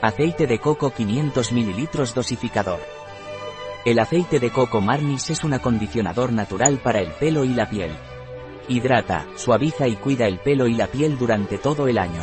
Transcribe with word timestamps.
Aceite 0.00 0.46
de 0.46 0.60
coco 0.60 0.92
500 0.92 1.50
ml 1.50 2.14
dosificador. 2.14 2.78
El 3.84 3.98
aceite 3.98 4.38
de 4.38 4.50
coco 4.50 4.80
Marnis 4.80 5.30
es 5.30 5.42
un 5.42 5.54
acondicionador 5.54 6.32
natural 6.32 6.78
para 6.78 7.00
el 7.00 7.10
pelo 7.10 7.44
y 7.44 7.48
la 7.48 7.68
piel. 7.68 7.90
Hidrata, 8.68 9.26
suaviza 9.34 9.88
y 9.88 9.96
cuida 9.96 10.28
el 10.28 10.38
pelo 10.38 10.68
y 10.68 10.74
la 10.74 10.86
piel 10.86 11.18
durante 11.18 11.58
todo 11.58 11.88
el 11.88 11.98
año. 11.98 12.22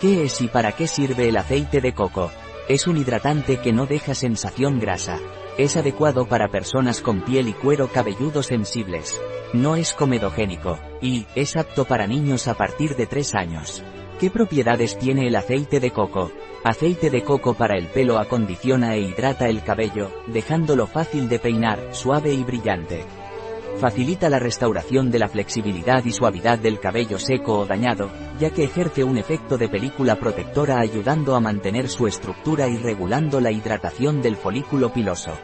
¿Qué 0.00 0.24
es 0.24 0.40
y 0.40 0.48
para 0.48 0.72
qué 0.72 0.86
sirve 0.86 1.28
el 1.28 1.36
aceite 1.36 1.82
de 1.82 1.92
coco? 1.92 2.30
Es 2.66 2.86
un 2.86 2.96
hidratante 2.96 3.58
que 3.58 3.74
no 3.74 3.84
deja 3.84 4.14
sensación 4.14 4.80
grasa. 4.80 5.18
Es 5.58 5.76
adecuado 5.76 6.26
para 6.26 6.48
personas 6.48 7.02
con 7.02 7.20
piel 7.20 7.48
y 7.48 7.52
cuero 7.52 7.88
cabelludo 7.88 8.42
sensibles. 8.42 9.20
No 9.52 9.76
es 9.76 9.92
comedogénico. 9.92 10.78
Y, 11.02 11.26
es 11.34 11.56
apto 11.56 11.84
para 11.84 12.06
niños 12.06 12.48
a 12.48 12.54
partir 12.54 12.96
de 12.96 13.04
3 13.04 13.34
años. 13.34 13.84
¿Qué 14.18 14.30
propiedades 14.30 14.98
tiene 14.98 15.26
el 15.26 15.36
aceite 15.36 15.78
de 15.78 15.90
coco? 15.90 16.32
Aceite 16.66 17.10
de 17.10 17.22
coco 17.22 17.54
para 17.54 17.78
el 17.78 17.86
pelo 17.86 18.18
acondiciona 18.18 18.96
e 18.96 19.00
hidrata 19.00 19.48
el 19.48 19.62
cabello, 19.62 20.10
dejándolo 20.26 20.88
fácil 20.88 21.28
de 21.28 21.38
peinar, 21.38 21.78
suave 21.92 22.34
y 22.34 22.42
brillante. 22.42 23.04
Facilita 23.78 24.28
la 24.28 24.40
restauración 24.40 25.12
de 25.12 25.20
la 25.20 25.28
flexibilidad 25.28 26.04
y 26.04 26.10
suavidad 26.10 26.58
del 26.58 26.80
cabello 26.80 27.20
seco 27.20 27.60
o 27.60 27.66
dañado, 27.66 28.10
ya 28.40 28.50
que 28.50 28.64
ejerce 28.64 29.04
un 29.04 29.16
efecto 29.16 29.56
de 29.56 29.68
película 29.68 30.16
protectora 30.16 30.80
ayudando 30.80 31.36
a 31.36 31.40
mantener 31.40 31.88
su 31.88 32.08
estructura 32.08 32.66
y 32.66 32.78
regulando 32.78 33.40
la 33.40 33.52
hidratación 33.52 34.20
del 34.20 34.34
folículo 34.34 34.92
piloso. 34.92 35.38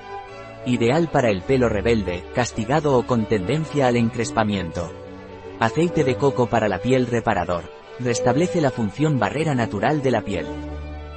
Ideal 0.67 1.09
para 1.09 1.31
el 1.31 1.43
pelo 1.43 1.69
rebelde, 1.69 2.25
castigado 2.35 2.99
o 2.99 3.07
con 3.07 3.27
tendencia 3.27 3.87
al 3.87 3.95
encrespamiento. 3.95 4.91
Aceite 5.61 6.03
de 6.03 6.17
coco 6.17 6.49
para 6.49 6.67
la 6.67 6.79
piel 6.79 7.07
reparador 7.07 7.63
Restablece 8.01 8.61
la 8.61 8.71
función 8.71 9.19
barrera 9.19 9.55
natural 9.55 10.03
de 10.03 10.11
la 10.11 10.23
piel. 10.23 10.47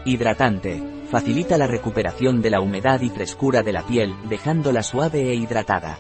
Hidratante. 0.08 0.84
Facilita 1.10 1.58
la 1.58 1.66
recuperación 1.66 2.40
de 2.40 2.52
la 2.52 2.62
humedad 2.62 3.02
y 3.02 3.10
frescura 3.10 3.64
de 3.64 3.74
la 3.74 3.82
piel, 3.82 4.16
dejándola 4.30 4.84
suave 4.84 5.32
e 5.32 5.34
hidratada. 5.34 5.98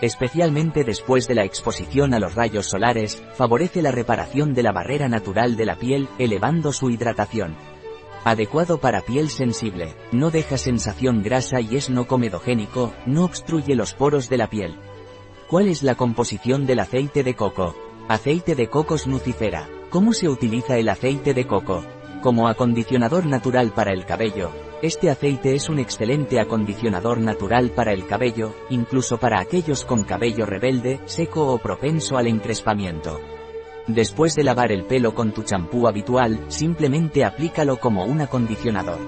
Especialmente 0.00 0.82
después 0.82 1.28
de 1.28 1.36
la 1.36 1.44
exposición 1.44 2.14
a 2.14 2.18
los 2.18 2.34
rayos 2.34 2.66
solares, 2.66 3.22
favorece 3.34 3.80
la 3.80 3.92
reparación 3.92 4.54
de 4.54 4.64
la 4.64 4.72
barrera 4.72 5.08
natural 5.08 5.56
de 5.56 5.66
la 5.66 5.76
piel, 5.76 6.08
elevando 6.18 6.72
su 6.72 6.90
hidratación. 6.90 7.56
Adecuado 8.24 8.78
para 8.78 9.02
piel 9.02 9.28
sensible, 9.28 9.94
no 10.10 10.32
deja 10.32 10.58
sensación 10.58 11.22
grasa 11.22 11.60
y 11.60 11.76
es 11.76 11.90
no 11.90 12.08
comedogénico, 12.08 12.92
no 13.06 13.24
obstruye 13.24 13.76
los 13.76 13.94
poros 13.94 14.28
de 14.28 14.38
la 14.38 14.50
piel. 14.50 14.74
¿Cuál 15.48 15.68
es 15.68 15.84
la 15.84 15.94
composición 15.94 16.66
del 16.66 16.80
aceite 16.80 17.22
de 17.22 17.34
coco? 17.34 17.76
Aceite 18.08 18.56
de 18.56 18.68
cocos 18.68 19.06
nucifera. 19.06 19.68
¿Cómo 19.90 20.12
se 20.12 20.28
utiliza 20.28 20.76
el 20.76 20.88
aceite 20.88 21.34
de 21.34 21.46
coco? 21.46 21.84
Como 22.22 22.48
acondicionador 22.48 23.26
natural 23.26 23.70
para 23.70 23.92
el 23.92 24.04
cabello, 24.04 24.50
este 24.82 25.08
aceite 25.08 25.54
es 25.54 25.68
un 25.68 25.78
excelente 25.78 26.40
acondicionador 26.40 27.20
natural 27.20 27.70
para 27.70 27.92
el 27.92 28.06
cabello, 28.06 28.54
incluso 28.70 29.18
para 29.18 29.40
aquellos 29.40 29.84
con 29.84 30.02
cabello 30.02 30.44
rebelde, 30.44 31.00
seco 31.04 31.46
o 31.52 31.58
propenso 31.58 32.18
al 32.18 32.26
encrespamiento. 32.26 33.20
Después 33.86 34.34
de 34.34 34.42
lavar 34.42 34.72
el 34.72 34.84
pelo 34.84 35.14
con 35.14 35.32
tu 35.32 35.44
champú 35.44 35.86
habitual, 35.86 36.44
simplemente 36.48 37.24
aplícalo 37.24 37.78
como 37.78 38.04
un 38.04 38.20
acondicionador. 38.20 38.98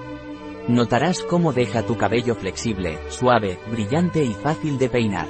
Notarás 0.69 1.21
cómo 1.21 1.51
deja 1.51 1.83
tu 1.83 1.97
cabello 1.97 2.35
flexible, 2.35 2.97
suave, 3.09 3.59
brillante 3.69 4.23
y 4.23 4.33
fácil 4.33 4.77
de 4.77 4.87
peinar. 4.87 5.27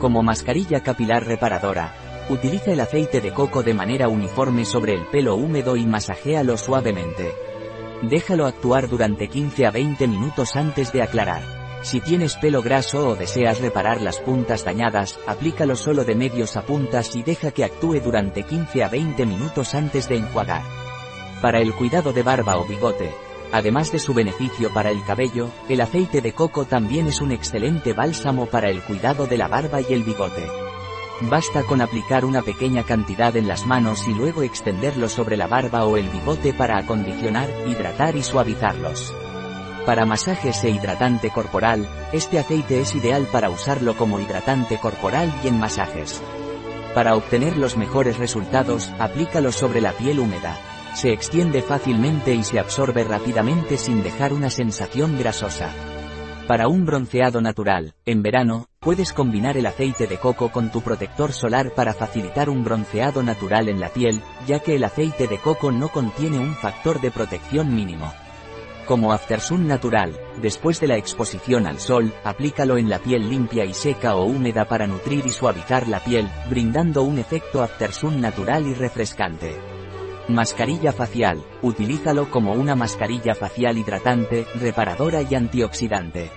Como 0.00 0.24
mascarilla 0.24 0.82
capilar 0.82 1.24
reparadora, 1.24 1.94
Utiliza 2.28 2.72
el 2.72 2.80
aceite 2.80 3.20
de 3.20 3.32
coco 3.32 3.62
de 3.62 3.72
manera 3.72 4.08
uniforme 4.08 4.64
sobre 4.64 4.94
el 4.94 5.06
pelo 5.06 5.36
húmedo 5.36 5.76
y 5.76 5.86
masajéalo 5.86 6.56
suavemente. 6.56 7.32
Déjalo 8.02 8.46
actuar 8.46 8.88
durante 8.88 9.28
15 9.28 9.64
a 9.64 9.70
20 9.70 10.08
minutos 10.08 10.56
antes 10.56 10.92
de 10.92 11.02
aclarar. 11.02 11.42
Si 11.82 12.00
tienes 12.00 12.34
pelo 12.34 12.62
graso 12.62 13.10
o 13.10 13.14
deseas 13.14 13.60
reparar 13.60 14.00
las 14.00 14.18
puntas 14.18 14.64
dañadas, 14.64 15.20
aplícalo 15.28 15.76
solo 15.76 16.04
de 16.04 16.16
medios 16.16 16.56
a 16.56 16.62
puntas 16.62 17.14
y 17.14 17.22
deja 17.22 17.52
que 17.52 17.62
actúe 17.62 18.00
durante 18.00 18.42
15 18.42 18.82
a 18.82 18.88
20 18.88 19.24
minutos 19.24 19.74
antes 19.76 20.08
de 20.08 20.16
enjuagar. 20.16 20.62
Para 21.40 21.60
el 21.60 21.74
cuidado 21.74 22.12
de 22.12 22.24
barba 22.24 22.56
o 22.56 22.64
bigote, 22.64 23.14
además 23.52 23.92
de 23.92 24.00
su 24.00 24.14
beneficio 24.14 24.74
para 24.74 24.90
el 24.90 25.04
cabello, 25.04 25.48
el 25.68 25.80
aceite 25.80 26.20
de 26.20 26.32
coco 26.32 26.64
también 26.64 27.06
es 27.06 27.20
un 27.20 27.30
excelente 27.30 27.92
bálsamo 27.92 28.46
para 28.46 28.68
el 28.68 28.82
cuidado 28.82 29.28
de 29.28 29.36
la 29.36 29.46
barba 29.46 29.80
y 29.80 29.92
el 29.92 30.02
bigote. 30.02 30.65
Basta 31.22 31.62
con 31.62 31.80
aplicar 31.80 32.26
una 32.26 32.42
pequeña 32.42 32.82
cantidad 32.82 33.34
en 33.36 33.48
las 33.48 33.64
manos 33.64 34.06
y 34.06 34.12
luego 34.12 34.42
extenderlo 34.42 35.08
sobre 35.08 35.38
la 35.38 35.46
barba 35.46 35.86
o 35.86 35.96
el 35.96 36.08
bigote 36.10 36.52
para 36.52 36.76
acondicionar, 36.76 37.48
hidratar 37.66 38.16
y 38.16 38.22
suavizarlos. 38.22 39.14
Para 39.86 40.04
masajes 40.04 40.62
e 40.64 40.70
hidratante 40.70 41.30
corporal, 41.30 41.88
este 42.12 42.38
aceite 42.38 42.80
es 42.80 42.94
ideal 42.94 43.26
para 43.32 43.48
usarlo 43.48 43.96
como 43.96 44.20
hidratante 44.20 44.78
corporal 44.78 45.32
y 45.42 45.48
en 45.48 45.58
masajes. 45.58 46.20
Para 46.94 47.14
obtener 47.14 47.56
los 47.56 47.78
mejores 47.78 48.18
resultados, 48.18 48.92
aplícalo 48.98 49.52
sobre 49.52 49.80
la 49.80 49.92
piel 49.92 50.20
húmeda. 50.20 50.58
Se 50.94 51.12
extiende 51.12 51.62
fácilmente 51.62 52.34
y 52.34 52.42
se 52.42 52.58
absorbe 52.58 53.04
rápidamente 53.04 53.78
sin 53.78 54.02
dejar 54.02 54.32
una 54.32 54.50
sensación 54.50 55.18
grasosa. 55.18 55.72
Para 56.46 56.68
un 56.68 56.86
bronceado 56.86 57.40
natural, 57.40 57.94
en 58.04 58.22
verano, 58.22 58.68
puedes 58.78 59.12
combinar 59.12 59.56
el 59.56 59.66
aceite 59.66 60.06
de 60.06 60.16
coco 60.16 60.52
con 60.52 60.70
tu 60.70 60.80
protector 60.80 61.32
solar 61.32 61.74
para 61.74 61.92
facilitar 61.92 62.48
un 62.48 62.62
bronceado 62.62 63.24
natural 63.24 63.68
en 63.68 63.80
la 63.80 63.88
piel, 63.88 64.22
ya 64.46 64.60
que 64.60 64.76
el 64.76 64.84
aceite 64.84 65.26
de 65.26 65.38
coco 65.38 65.72
no 65.72 65.88
contiene 65.88 66.38
un 66.38 66.54
factor 66.54 67.00
de 67.00 67.10
protección 67.10 67.74
mínimo. 67.74 68.12
Como 68.86 69.12
Aftersun 69.12 69.66
natural, 69.66 70.16
después 70.40 70.78
de 70.78 70.86
la 70.86 70.96
exposición 70.96 71.66
al 71.66 71.80
sol, 71.80 72.14
aplícalo 72.22 72.78
en 72.78 72.88
la 72.88 73.00
piel 73.00 73.28
limpia 73.28 73.64
y 73.64 73.74
seca 73.74 74.14
o 74.14 74.26
húmeda 74.26 74.66
para 74.66 74.86
nutrir 74.86 75.26
y 75.26 75.30
suavizar 75.30 75.88
la 75.88 75.98
piel, 75.98 76.30
brindando 76.48 77.02
un 77.02 77.18
efecto 77.18 77.60
Aftersun 77.60 78.20
natural 78.20 78.68
y 78.68 78.74
refrescante. 78.74 79.75
Mascarilla 80.28 80.90
facial, 80.90 81.40
utilízalo 81.62 82.30
como 82.30 82.52
una 82.52 82.74
mascarilla 82.74 83.36
facial 83.36 83.78
hidratante, 83.78 84.44
reparadora 84.60 85.22
y 85.22 85.36
antioxidante. 85.36 86.30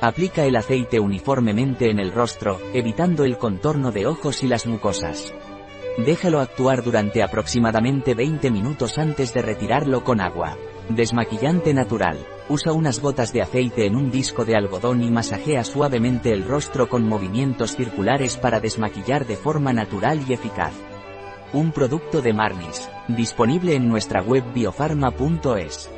Aplica 0.00 0.44
el 0.44 0.56
aceite 0.56 0.98
uniformemente 0.98 1.90
en 1.90 1.98
el 1.98 2.10
rostro, 2.10 2.58
evitando 2.72 3.24
el 3.24 3.36
contorno 3.36 3.92
de 3.92 4.06
ojos 4.06 4.42
y 4.42 4.48
las 4.48 4.66
mucosas. 4.66 5.34
Déjalo 5.98 6.40
actuar 6.40 6.82
durante 6.82 7.22
aproximadamente 7.22 8.14
20 8.14 8.50
minutos 8.50 8.96
antes 8.96 9.34
de 9.34 9.42
retirarlo 9.42 10.04
con 10.04 10.22
agua. 10.22 10.56
Desmaquillante 10.88 11.74
natural. 11.74 12.16
Usa 12.48 12.72
unas 12.72 12.98
gotas 12.98 13.34
de 13.34 13.42
aceite 13.42 13.84
en 13.84 13.94
un 13.94 14.10
disco 14.10 14.46
de 14.46 14.56
algodón 14.56 15.02
y 15.02 15.10
masajea 15.10 15.64
suavemente 15.64 16.32
el 16.32 16.46
rostro 16.46 16.88
con 16.88 17.06
movimientos 17.06 17.76
circulares 17.76 18.38
para 18.38 18.58
desmaquillar 18.58 19.26
de 19.26 19.36
forma 19.36 19.74
natural 19.74 20.24
y 20.26 20.32
eficaz. 20.32 20.72
Un 21.54 21.72
producto 21.72 22.20
de 22.20 22.34
Marnis, 22.34 22.90
disponible 23.08 23.74
en 23.74 23.88
nuestra 23.88 24.20
web 24.20 24.44
biofarma.es. 24.52 25.97